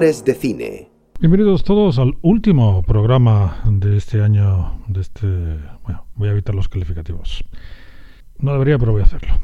[0.00, 0.88] De cine.
[1.20, 5.28] Bienvenidos todos al último programa de este año, de este...
[5.84, 7.44] Bueno, voy a evitar los calificativos.
[8.40, 9.34] No debería, pero voy a hacerlo.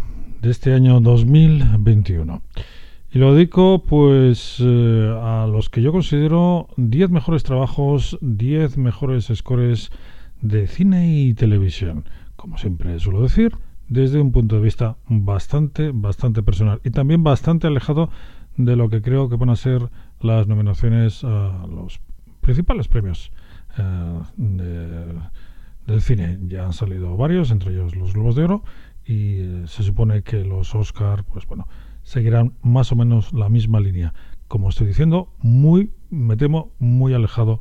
[0.40, 2.42] De este año 2021.
[3.12, 9.30] Y lo dedico pues eh, a los que yo considero 10 mejores trabajos, 10 mejores
[9.32, 9.92] scores
[10.42, 12.06] de cine y televisión.
[12.34, 13.56] Como siempre suelo decir,
[13.88, 18.10] desde un punto de vista bastante, bastante personal y también bastante alejado
[18.56, 19.88] de lo que creo que van a ser
[20.20, 22.00] las nominaciones a los
[22.40, 23.32] principales premios
[23.78, 25.18] eh,
[25.86, 26.38] del cine.
[26.46, 28.64] Ya han salido varios, entre ellos los Globos de Oro,
[29.04, 31.66] y eh, se supone que los Oscar, pues bueno,
[32.02, 34.14] seguirán más o menos la misma línea.
[34.48, 37.60] Como estoy diciendo, muy, me temo, muy alejado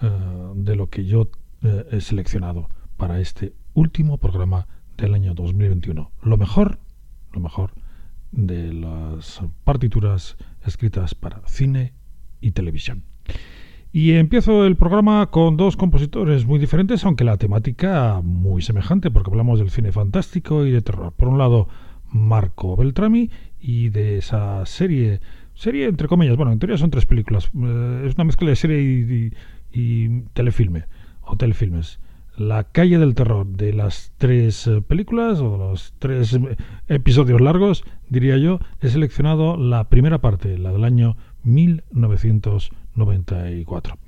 [0.00, 0.08] eh,
[0.54, 1.28] de lo que yo
[1.62, 6.10] he seleccionado para este último programa del año 2021.
[6.22, 6.78] Lo mejor,
[7.32, 7.74] lo mejor
[8.32, 11.92] de las partituras escritas para cine
[12.40, 13.02] y televisión.
[13.92, 19.30] Y empiezo el programa con dos compositores muy diferentes, aunque la temática muy semejante, porque
[19.30, 21.12] hablamos del cine fantástico y de terror.
[21.12, 21.68] Por un lado,
[22.12, 23.30] Marco Beltrami
[23.60, 25.20] y de esa serie,
[25.54, 28.80] serie entre comillas, bueno, en teoría son tres películas, eh, es una mezcla de serie
[28.80, 29.32] y,
[29.72, 30.84] y telefilme,
[31.22, 31.98] o telefilmes.
[32.36, 36.56] La calle del terror de las tres eh, películas o los tres eh,
[36.88, 43.98] episodios largos, diría yo, he seleccionado la primera parte, la del año 1994.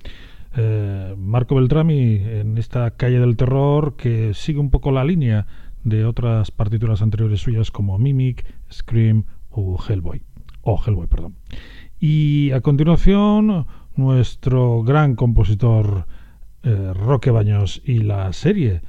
[0.55, 5.47] Eh, Marco Beltrami en esta calle del terror que sigue un poco la línea
[5.85, 10.23] de otras partituras anteriores suyas como Mimic, Scream o Hellboy.
[10.63, 11.37] O Hellboy, perdón.
[11.99, 13.67] Y a continuación,
[13.97, 16.07] nuestro gran compositor
[16.63, 18.83] eh, Roque Baños y la serie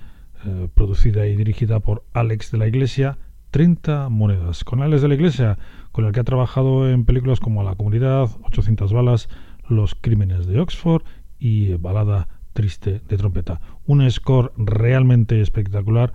[0.46, 3.18] eh, producida y dirigida por Alex de la Iglesia,
[3.52, 4.64] 30 monedas.
[4.64, 5.58] Con Alex de la Iglesia,
[5.94, 9.30] con el que ha trabajado en películas como La Comunidad, 800 balas,
[9.70, 11.04] Los Crímenes de Oxford
[11.40, 13.62] y Balada Triste de Trompeta.
[13.86, 16.12] Un score realmente espectacular,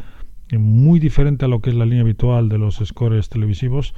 [0.53, 3.94] muy diferente a lo que es la línea habitual de los scores televisivos,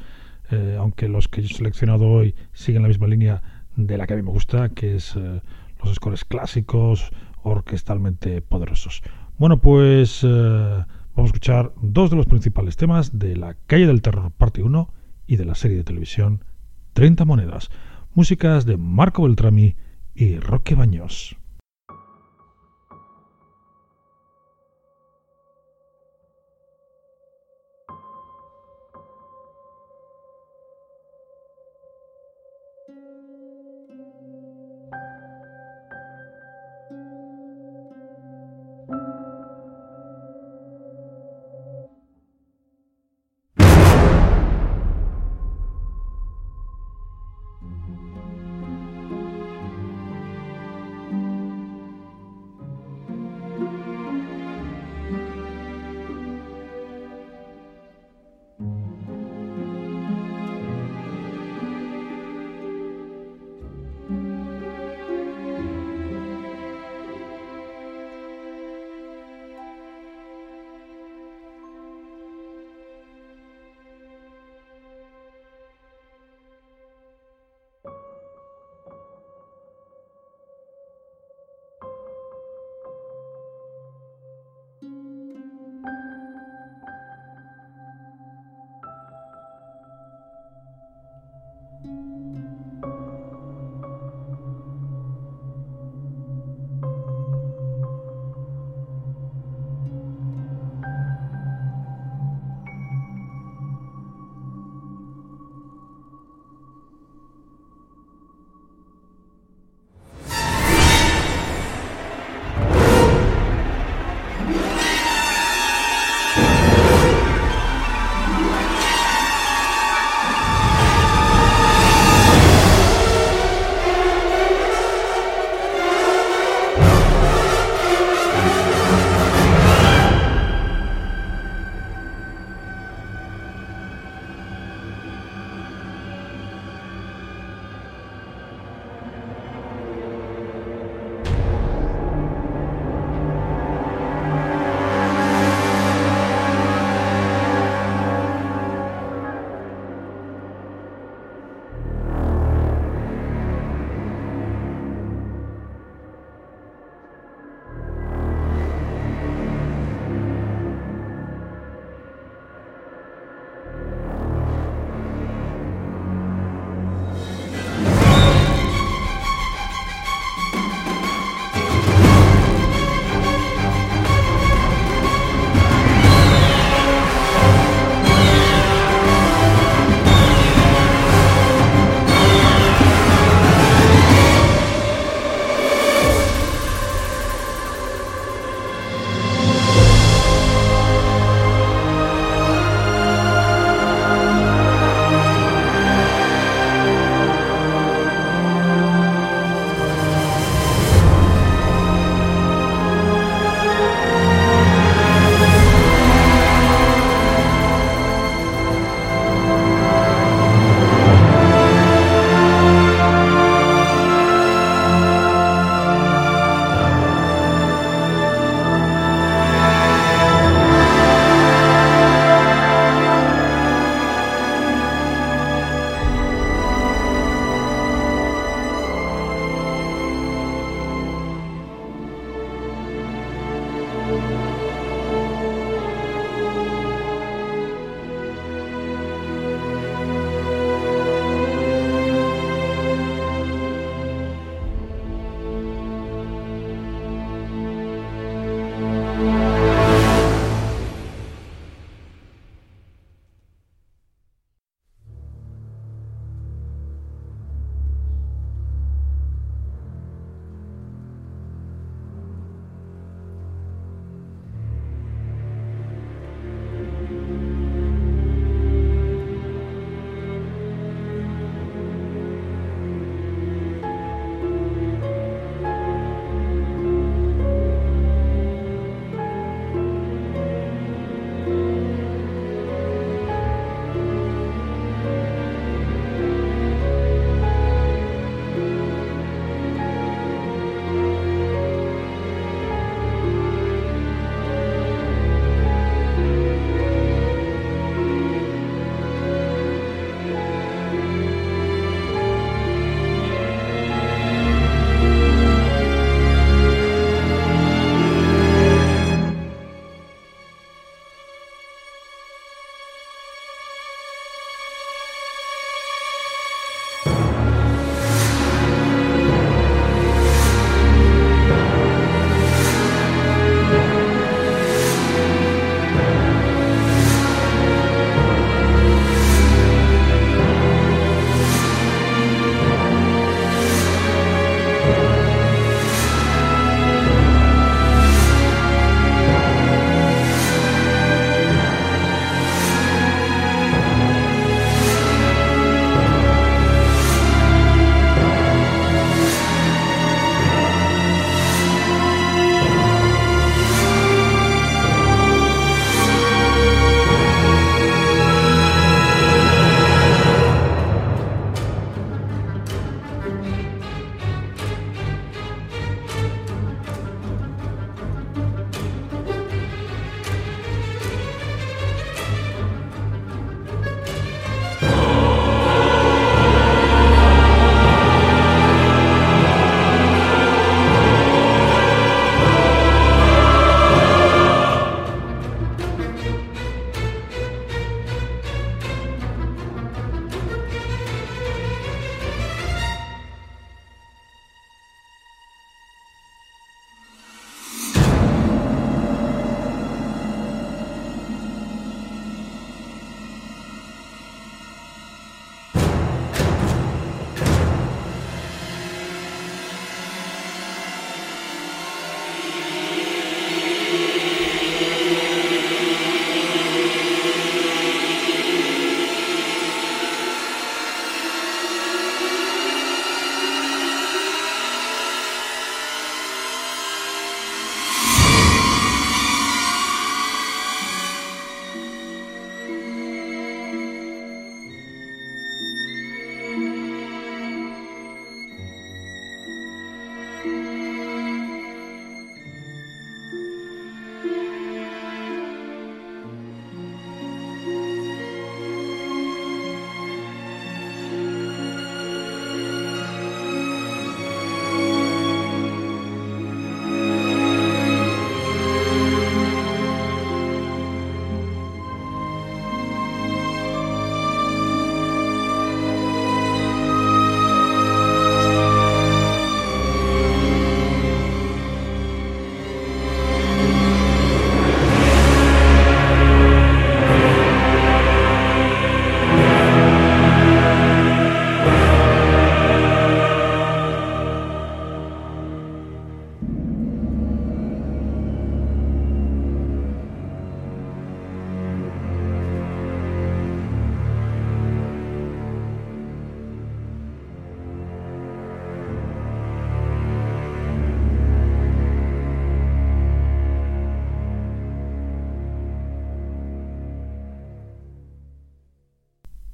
[0.51, 3.43] eh, aunque los que he seleccionado hoy siguen la misma línea
[3.75, 7.11] de la que a mí me gusta, que es los scores clásicos,
[7.43, 9.03] orquestalmente poderosos.
[9.39, 14.03] Bueno, pues eh, vamos a escuchar dos de los principales temas de La calle del
[14.03, 15.00] terror parte 1
[15.31, 16.45] y de la serie de televisión
[16.95, 17.71] 30 monedas,
[18.15, 19.77] músicas de Marco Beltrami
[20.13, 21.37] y Roque Baños.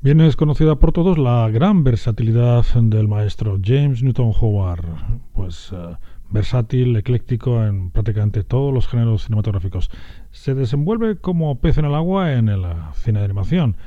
[0.06, 4.84] Bien es conocida por todos la gran versatilidad del maestro James Newton Howard,
[5.32, 5.96] pues uh,
[6.30, 9.90] versátil, ecléctico en prácticamente todos los géneros cinematográficos.
[10.30, 12.62] Se desenvuelve como pez en el agua en el
[12.94, 13.78] cine de animación.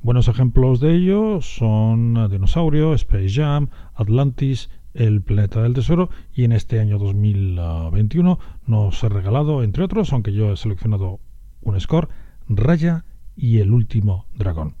[0.00, 6.52] Buenos ejemplos de ello son Dinosaurio, Space Jam, Atlantis, El Planeta del Tesoro y en
[6.52, 11.20] este año 2021 nos ha regalado, entre otros, aunque yo he seleccionado
[11.60, 12.08] un score,
[12.48, 13.04] Raya
[13.36, 14.74] y El Último Dragón.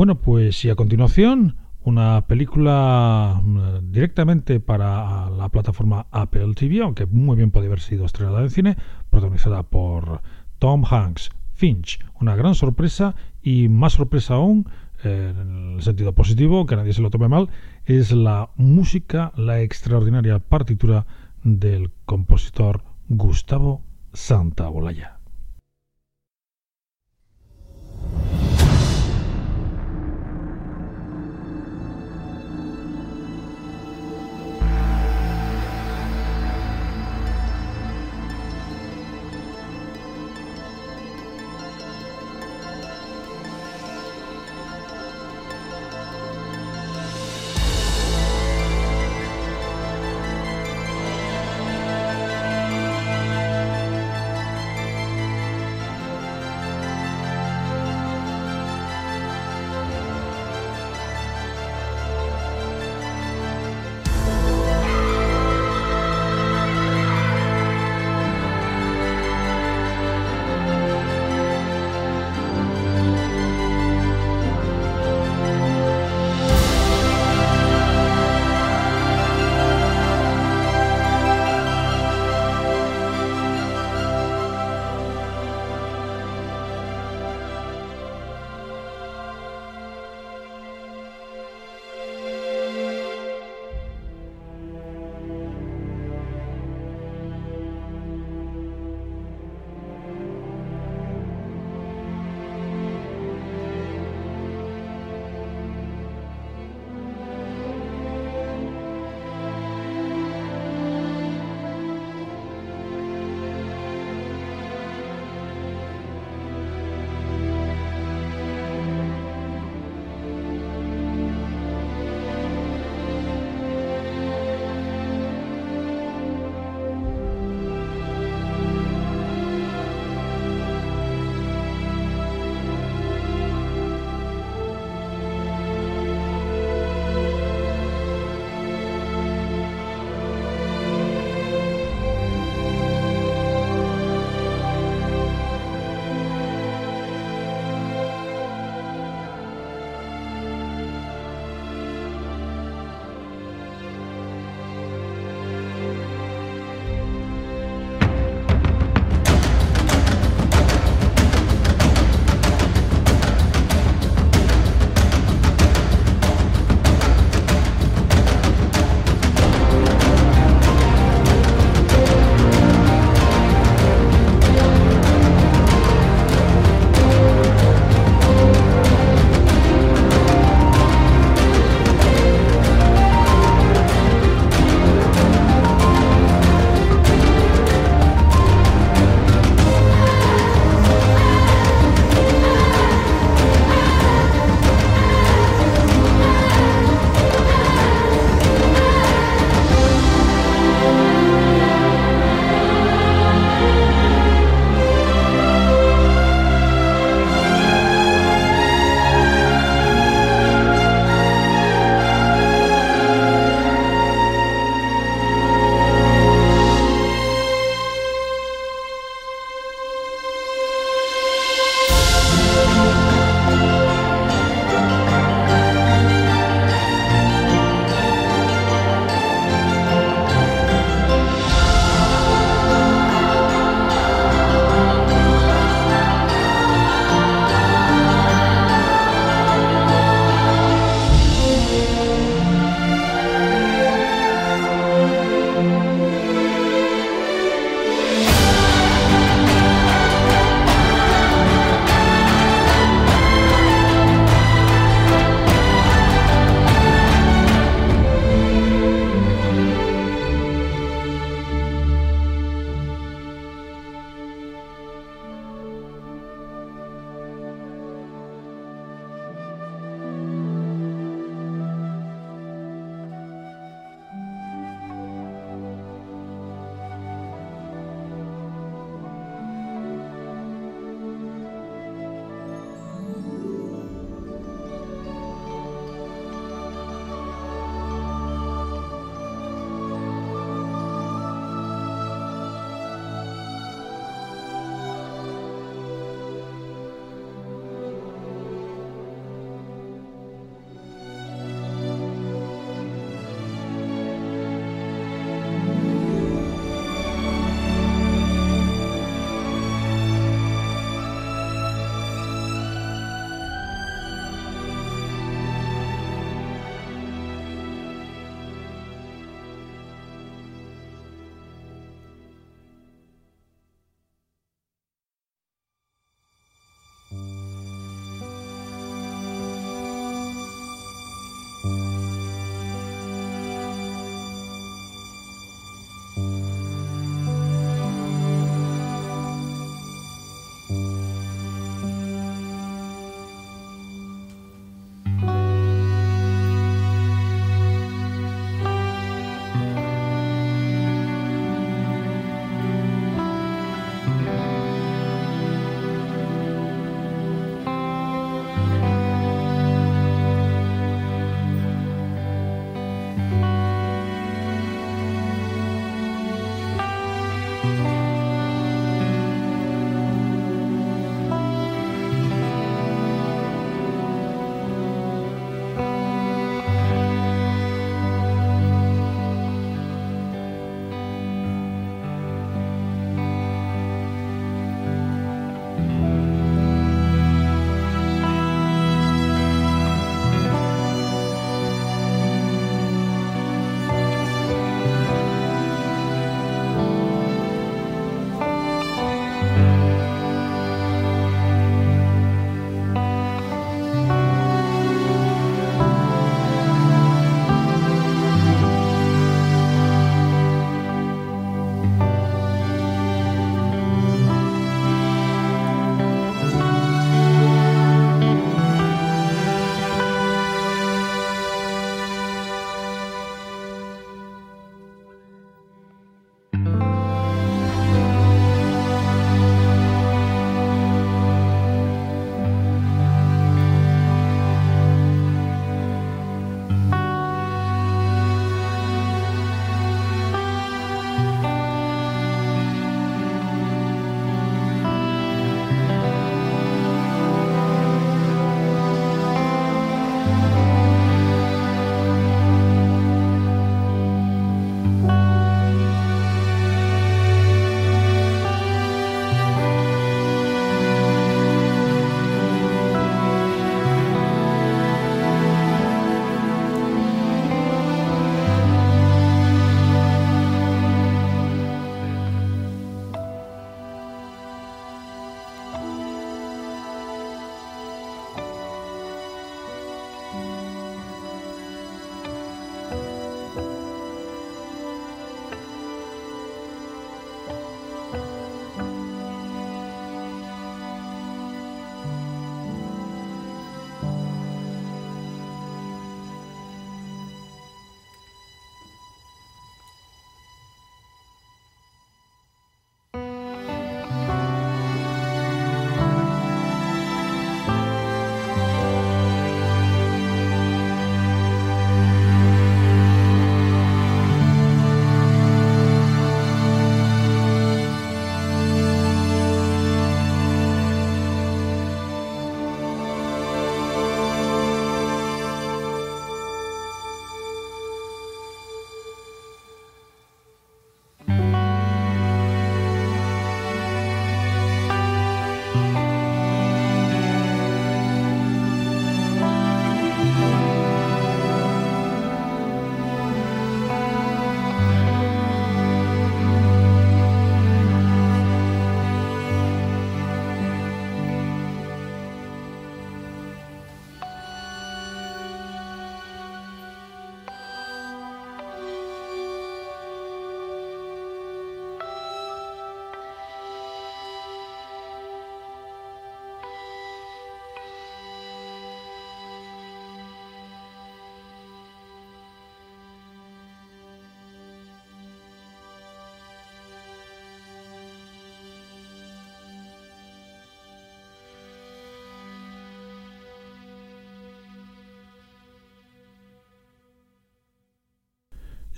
[0.00, 7.04] Bueno, pues y a continuación una película mm, directamente para la plataforma Apple TV, aunque
[7.04, 8.76] muy bien podría haber sido estrenada en cine,
[9.10, 10.22] protagonizada por
[10.58, 14.70] Tom Hanks, Finch, una gran sorpresa y más sorpresa aún,
[15.04, 17.50] eh, en el sentido positivo, que nadie se lo tome mal,
[17.84, 21.04] es la música, la extraordinaria partitura
[21.44, 23.82] del compositor Gustavo
[24.14, 25.19] Santaolalla.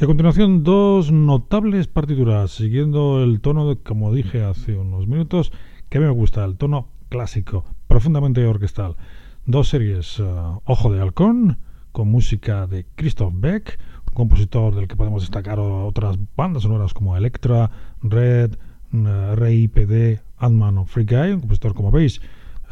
[0.00, 5.52] Y a continuación, dos notables partituras, siguiendo el tono, de, como dije hace unos minutos,
[5.90, 8.96] que a mí me gusta, el tono clásico, profundamente orquestal.
[9.44, 11.58] Dos series, uh, Ojo de Halcón,
[11.92, 13.78] con música de Christoph Beck,
[14.08, 18.56] un compositor del que podemos destacar otras bandas sonoras como Electra, Red,
[18.94, 22.22] uh, RIPD, Ant-Man o Free Guy, un compositor, como veis,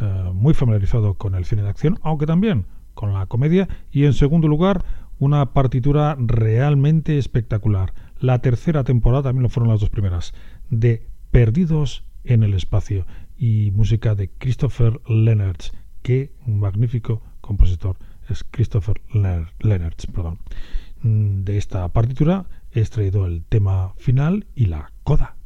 [0.01, 3.69] uh, muy familiarizado con el cine de acción, aunque también con la comedia.
[3.91, 4.85] Y en segundo lugar,
[5.21, 7.93] una partitura realmente espectacular.
[8.19, 10.35] La tercera temporada, también lo fueron las dos primeras,
[10.71, 13.07] de Perdidos en el Espacio
[13.39, 15.61] y música de Christopher Leonard.
[16.03, 17.97] Qué magnífico compositor
[18.29, 19.95] es Christopher Leonard.
[20.13, 20.39] Perdón.
[21.03, 25.37] Mm, de esta partitura he extraído el tema final y la coda.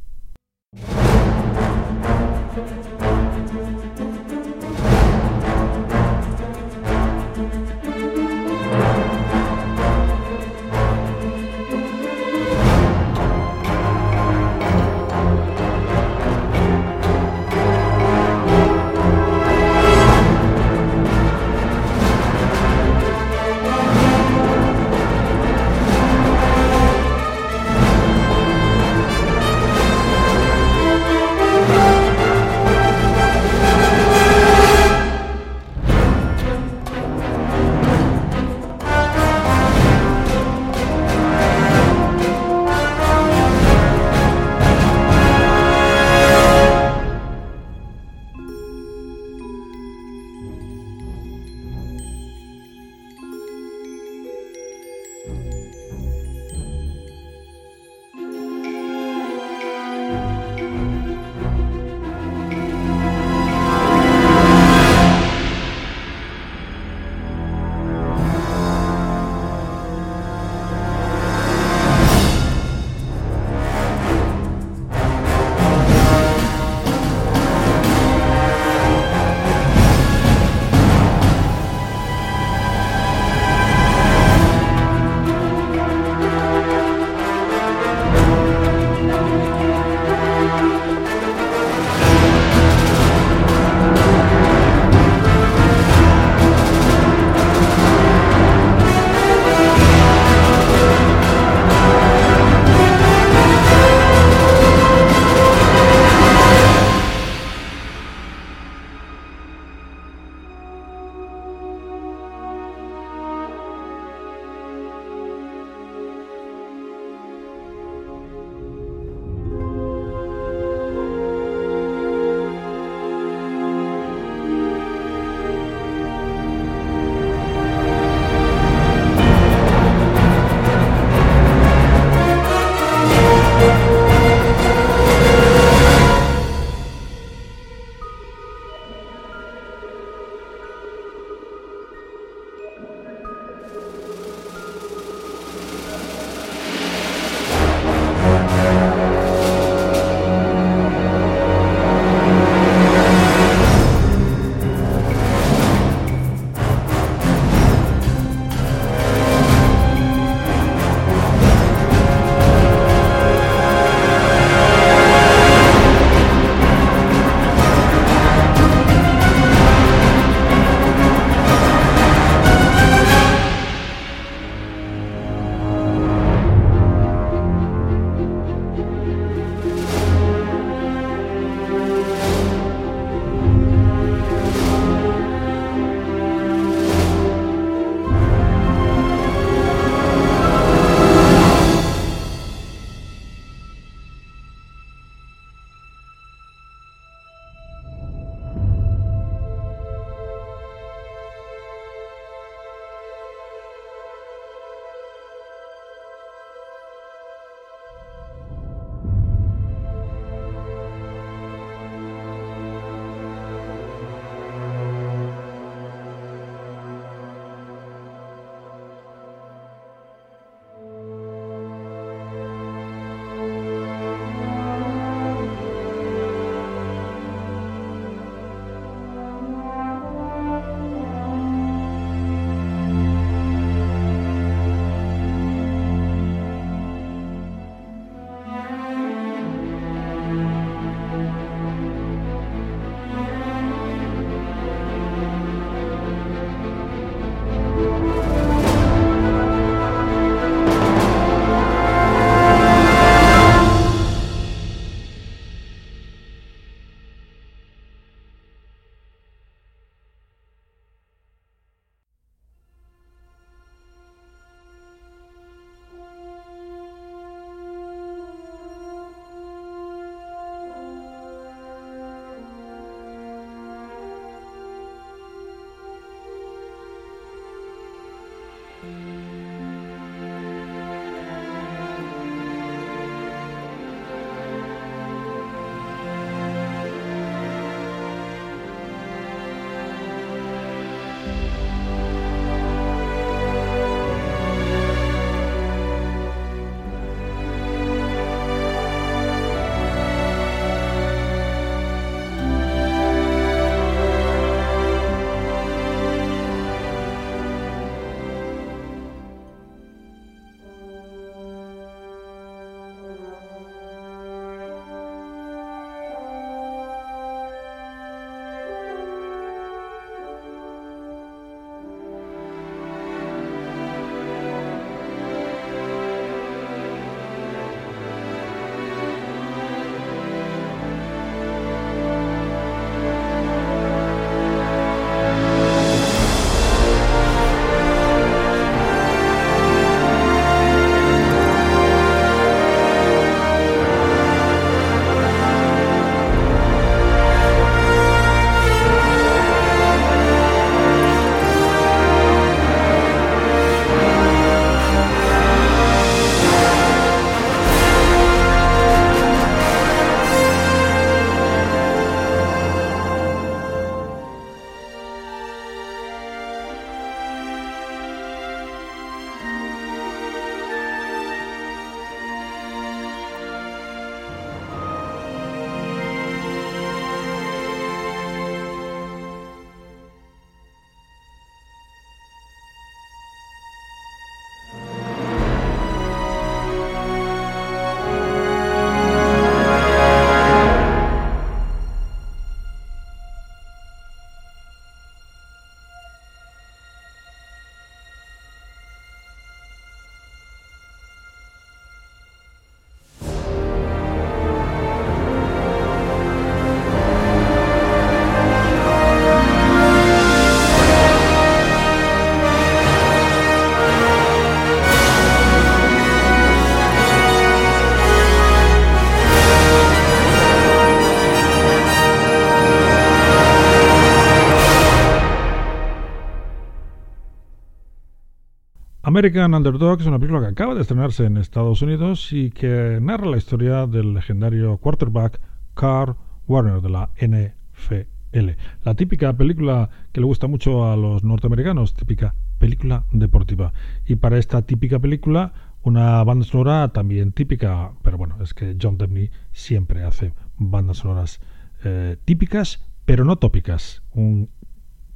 [429.15, 433.27] American Underdog es una película que acaba de estrenarse en Estados Unidos y que narra
[433.27, 435.39] la historia del legendario quarterback
[435.73, 438.49] Carl Warner de la NFL.
[438.83, 443.71] La típica película que le gusta mucho a los norteamericanos, típica película deportiva.
[444.05, 448.97] Y para esta típica película, una banda sonora también típica, pero bueno, es que John
[448.97, 451.39] Debney siempre hace bandas sonoras
[451.85, 454.03] eh, típicas, pero no tópicas.
[454.11, 454.49] Un,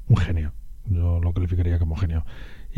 [0.08, 0.54] un genio.
[0.86, 2.24] Yo lo calificaría como genio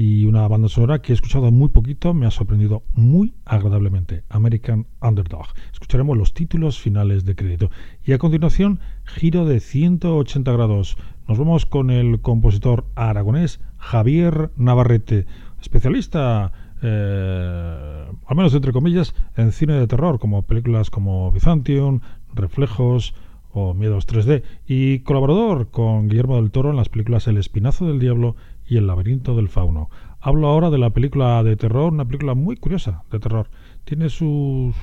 [0.01, 4.87] y una banda sonora que he escuchado muy poquito, me ha sorprendido muy agradablemente, American
[4.99, 5.45] Underdog.
[5.71, 7.69] Escucharemos los títulos finales de crédito.
[8.03, 10.97] Y a continuación, giro de 180 grados.
[11.27, 15.27] Nos vamos con el compositor aragonés Javier Navarrete,
[15.61, 21.99] especialista, eh, al menos entre comillas, en cine de terror, como películas como Byzantium,
[22.33, 23.13] Reflejos,
[23.53, 27.99] o Miedos 3D, y colaborador con Guillermo del Toro en las películas El Espinazo del
[27.99, 28.35] Diablo
[28.71, 29.89] y El laberinto del fauno.
[30.21, 33.49] Hablo ahora de la película de terror, una película muy curiosa de terror.
[33.83, 34.73] Tiene sus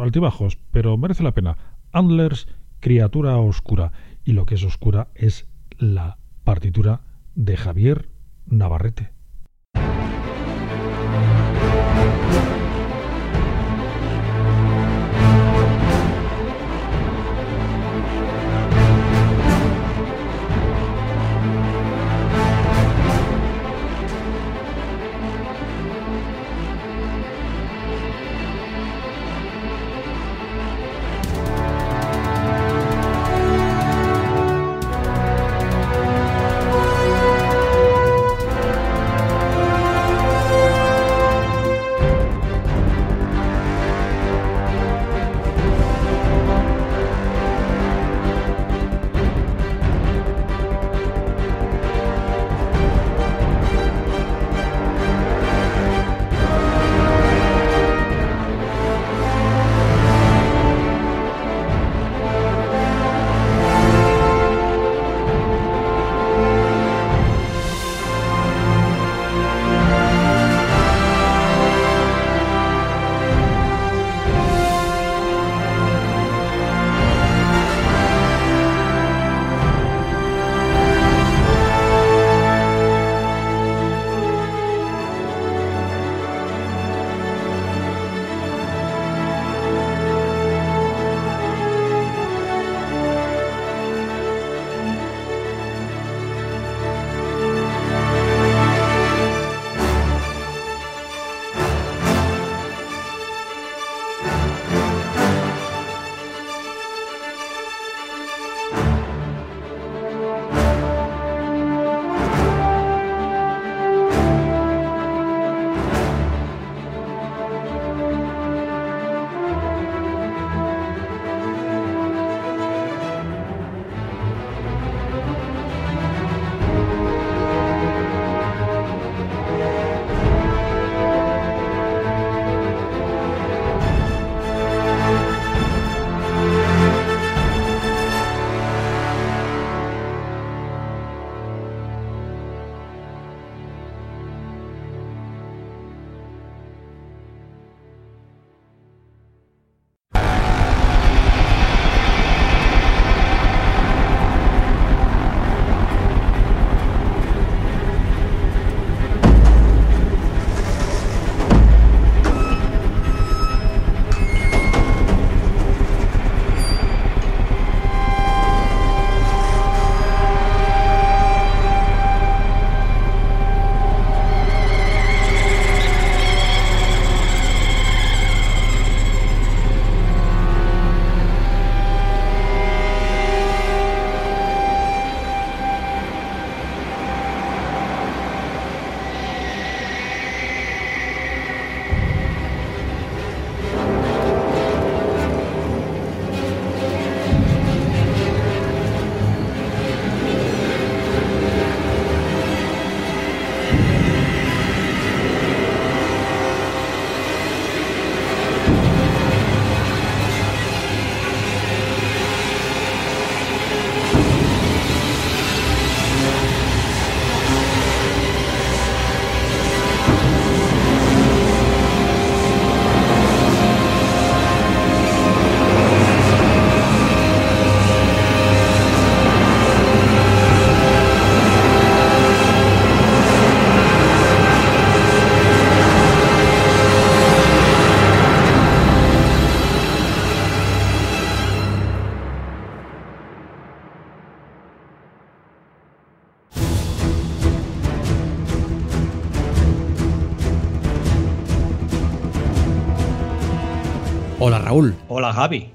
[0.00, 1.56] altibajos, pero merece la pena.
[1.90, 2.46] Andlers,
[2.78, 3.90] criatura oscura.
[4.24, 7.00] Y lo que es oscura es la partitura
[7.34, 8.08] de Javier
[8.46, 9.13] Navarrete.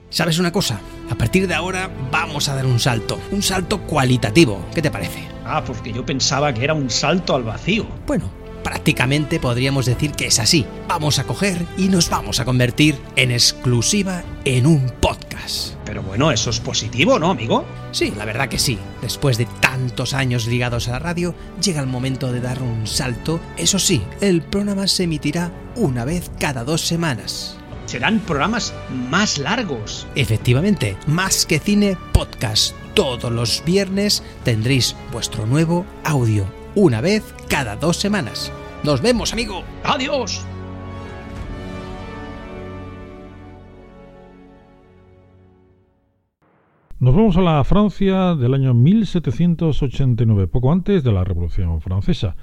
[0.10, 0.80] ¿Sabes una cosa?
[1.10, 4.66] A partir de ahora vamos a dar un salto, un salto cualitativo.
[4.74, 5.28] ¿Qué te parece?
[5.46, 7.86] Ah, porque yo pensaba que era un salto al vacío.
[8.08, 8.32] Bueno,
[8.64, 10.66] prácticamente podríamos decir que es así.
[10.88, 15.74] Vamos a coger y nos vamos a convertir en exclusiva en un podcast.
[15.84, 17.66] Pero bueno, eso es positivo, ¿no, amigo?
[17.92, 18.78] Sí, la verdad que sí.
[19.02, 23.42] Después de tantos años ligados a la radio, llega el momento de dar un salto.
[23.58, 27.59] Eso sí, el programa se emitirá una vez cada dos semanas
[27.90, 28.72] serán programas
[29.10, 30.08] más largos.
[30.14, 32.76] Efectivamente, más que cine podcast.
[32.94, 38.52] Todos los viernes tendréis vuestro nuevo audio, una vez cada dos semanas.
[38.84, 39.64] Nos vemos, amigo.
[39.84, 40.46] Adiós.
[47.00, 52.36] Nos vamos a la Francia del año 1789, poco antes de la Revolución Francesa.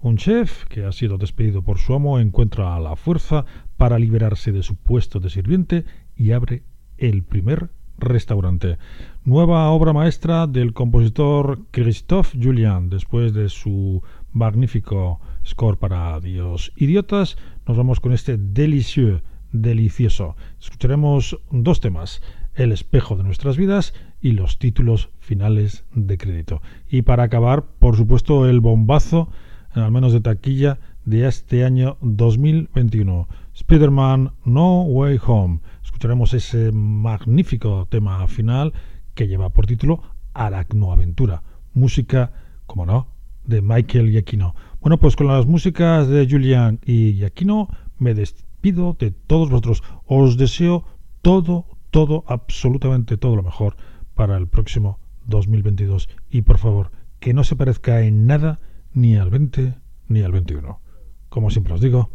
[0.00, 3.44] Un chef que ha sido despedido por su amo encuentra a la fuerza
[3.78, 6.62] para liberarse de su puesto de sirviente y abre
[6.98, 8.76] el primer restaurante.
[9.24, 12.90] Nueva obra maestra del compositor Christophe Julian.
[12.90, 14.02] Después de su
[14.32, 19.22] magnífico score para Dios Idiotas, nos vamos con este delicieux,
[19.52, 20.36] delicioso.
[20.60, 22.20] Escucharemos dos temas,
[22.54, 26.60] El espejo de nuestras vidas y los títulos finales de crédito.
[26.90, 29.30] Y para acabar, por supuesto, el bombazo
[29.72, 33.28] al menos de taquilla, de este año 2021.
[33.58, 35.58] Spider-Man No Way Home.
[35.82, 38.72] Escucharemos ese magnífico tema final
[39.14, 40.00] que lleva por título
[40.32, 41.42] Aracnoaventura.
[41.74, 42.32] Música,
[42.66, 43.08] como no,
[43.44, 44.54] de Michael Giacchino.
[44.80, 49.82] Bueno, pues con las músicas de Julian y Giacchino me despido de todos vosotros.
[50.06, 50.84] Os deseo
[51.20, 53.76] todo, todo, absolutamente todo lo mejor
[54.14, 56.08] para el próximo 2022.
[56.30, 58.60] Y por favor, que no se parezca en nada
[58.94, 59.74] ni al 20
[60.06, 60.80] ni al 21.
[61.28, 62.12] Como siempre os digo,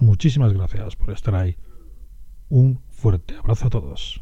[0.00, 1.56] muchísimas gracias por estar ahí.
[2.48, 4.20] Un fuerte abrazo a todos.